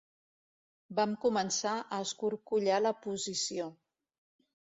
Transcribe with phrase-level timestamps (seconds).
[0.99, 3.71] Vam començar a escorcollar la posició.